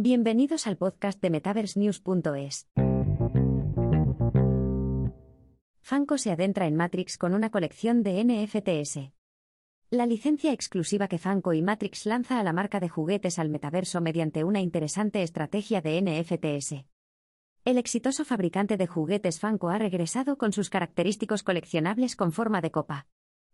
Bienvenidos 0.00 0.68
al 0.68 0.76
podcast 0.76 1.20
de 1.20 1.28
MetaverseNews.es. 1.28 2.68
Funko 5.80 6.18
se 6.18 6.30
adentra 6.30 6.68
en 6.68 6.76
Matrix 6.76 7.18
con 7.18 7.34
una 7.34 7.50
colección 7.50 8.04
de 8.04 8.22
NFTs. 8.22 9.10
La 9.90 10.06
licencia 10.06 10.52
exclusiva 10.52 11.08
que 11.08 11.18
Funko 11.18 11.52
y 11.52 11.62
Matrix 11.62 12.06
lanza 12.06 12.38
a 12.38 12.44
la 12.44 12.52
marca 12.52 12.78
de 12.78 12.88
juguetes 12.88 13.40
al 13.40 13.48
metaverso 13.48 14.00
mediante 14.00 14.44
una 14.44 14.60
interesante 14.60 15.24
estrategia 15.24 15.80
de 15.80 16.00
NFTs. 16.00 16.84
El 17.64 17.76
exitoso 17.76 18.24
fabricante 18.24 18.76
de 18.76 18.86
juguetes 18.86 19.40
Funko 19.40 19.68
ha 19.68 19.78
regresado 19.78 20.38
con 20.38 20.52
sus 20.52 20.70
característicos 20.70 21.42
coleccionables 21.42 22.14
con 22.14 22.30
forma 22.30 22.60
de 22.60 22.70
copa. 22.70 23.08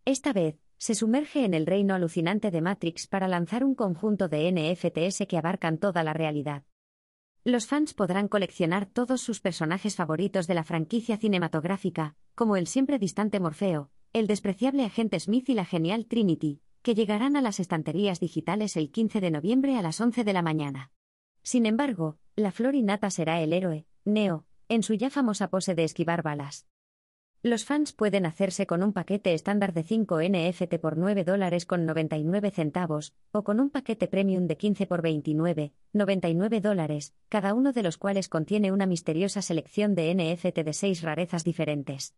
Esta 0.04 0.34
vez, 0.34 0.58
se 0.78 0.94
sumerge 0.94 1.44
en 1.44 1.54
el 1.54 1.66
reino 1.66 1.94
alucinante 1.94 2.50
de 2.50 2.60
Matrix 2.60 3.06
para 3.06 3.28
lanzar 3.28 3.64
un 3.64 3.74
conjunto 3.74 4.28
de 4.28 4.50
NFTs 4.52 5.26
que 5.28 5.38
abarcan 5.38 5.78
toda 5.78 6.02
la 6.04 6.12
realidad. 6.12 6.64
Los 7.44 7.66
fans 7.66 7.92
podrán 7.92 8.28
coleccionar 8.28 8.86
todos 8.86 9.20
sus 9.20 9.40
personajes 9.40 9.96
favoritos 9.96 10.46
de 10.46 10.54
la 10.54 10.64
franquicia 10.64 11.18
cinematográfica, 11.18 12.16
como 12.34 12.56
el 12.56 12.66
siempre 12.66 12.98
distante 12.98 13.38
Morfeo, 13.38 13.90
el 14.14 14.26
despreciable 14.26 14.84
agente 14.84 15.20
Smith 15.20 15.48
y 15.48 15.54
la 15.54 15.64
genial 15.64 16.06
Trinity, 16.06 16.62
que 16.82 16.94
llegarán 16.94 17.36
a 17.36 17.42
las 17.42 17.60
estanterías 17.60 18.20
digitales 18.20 18.76
el 18.76 18.90
15 18.90 19.20
de 19.20 19.30
noviembre 19.30 19.76
a 19.76 19.82
las 19.82 20.00
11 20.00 20.24
de 20.24 20.32
la 20.32 20.42
mañana. 20.42 20.90
Sin 21.42 21.66
embargo, 21.66 22.18
la 22.36 22.52
flor 22.52 22.74
innata 22.74 23.10
será 23.10 23.40
el 23.42 23.52
héroe, 23.52 23.86
Neo, 24.04 24.46
en 24.68 24.82
su 24.82 24.94
ya 24.94 25.10
famosa 25.10 25.48
pose 25.48 25.74
de 25.74 25.84
esquivar 25.84 26.22
balas. 26.22 26.66
Los 27.46 27.66
fans 27.66 27.92
pueden 27.92 28.24
hacerse 28.24 28.66
con 28.66 28.82
un 28.82 28.94
paquete 28.94 29.34
estándar 29.34 29.74
de 29.74 29.82
5 29.82 30.18
NFT 30.22 30.78
por 30.80 30.96
9 30.96 31.24
dólares 31.24 31.66
con 31.66 31.84
99 31.84 32.50
centavos, 32.50 33.12
o 33.32 33.44
con 33.44 33.60
un 33.60 33.68
paquete 33.68 34.08
premium 34.08 34.46
de 34.46 34.56
15 34.56 34.86
por 34.86 35.02
29, 35.02 35.74
99 35.92 36.60
dólares, 36.62 37.12
cada 37.28 37.52
uno 37.52 37.74
de 37.74 37.82
los 37.82 37.98
cuales 37.98 38.30
contiene 38.30 38.72
una 38.72 38.86
misteriosa 38.86 39.42
selección 39.42 39.94
de 39.94 40.14
NFT 40.14 40.60
de 40.60 40.72
6 40.72 41.02
rarezas 41.02 41.44
diferentes. 41.44 42.14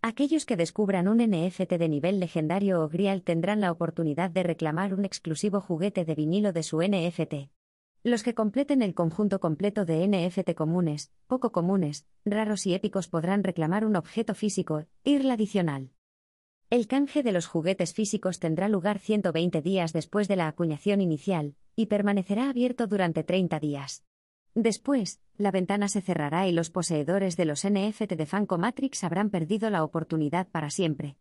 Aquellos 0.00 0.46
que 0.46 0.56
descubran 0.56 1.08
un 1.08 1.18
NFT 1.18 1.72
de 1.74 1.88
nivel 1.90 2.18
legendario 2.18 2.82
o 2.82 2.88
grial 2.88 3.20
tendrán 3.20 3.60
la 3.60 3.72
oportunidad 3.72 4.30
de 4.30 4.44
reclamar 4.44 4.94
un 4.94 5.04
exclusivo 5.04 5.60
juguete 5.60 6.06
de 6.06 6.14
vinilo 6.14 6.54
de 6.54 6.62
su 6.62 6.80
NFT. 6.80 7.50
Los 8.02 8.22
que 8.22 8.34
completen 8.34 8.80
el 8.80 8.94
conjunto 8.94 9.40
completo 9.40 9.84
de 9.84 10.08
NFT 10.08 10.54
comunes, 10.54 11.12
poco 11.26 11.52
comunes, 11.52 12.06
raros 12.24 12.66
y 12.66 12.72
épicos 12.72 13.08
podrán 13.08 13.44
reclamar 13.44 13.84
un 13.84 13.94
objeto 13.94 14.34
físico, 14.34 14.86
IRL 15.04 15.30
adicional. 15.32 15.90
El 16.70 16.86
canje 16.86 17.22
de 17.22 17.32
los 17.32 17.46
juguetes 17.46 17.92
físicos 17.92 18.38
tendrá 18.38 18.70
lugar 18.70 19.00
120 19.00 19.60
días 19.60 19.92
después 19.92 20.28
de 20.28 20.36
la 20.36 20.48
acuñación 20.48 21.02
inicial, 21.02 21.56
y 21.76 21.86
permanecerá 21.86 22.48
abierto 22.48 22.86
durante 22.86 23.22
30 23.22 23.60
días. 23.60 24.02
Después, 24.54 25.20
la 25.36 25.50
ventana 25.50 25.88
se 25.88 26.00
cerrará 26.00 26.48
y 26.48 26.52
los 26.52 26.70
poseedores 26.70 27.36
de 27.36 27.44
los 27.44 27.68
NFT 27.68 28.14
de 28.14 28.26
Funko 28.26 28.56
Matrix 28.56 29.04
habrán 29.04 29.28
perdido 29.28 29.68
la 29.68 29.84
oportunidad 29.84 30.48
para 30.48 30.70
siempre. 30.70 31.16